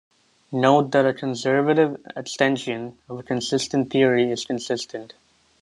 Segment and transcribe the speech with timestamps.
[0.51, 5.13] Note that a conservative extension of a consistent theory is consistent.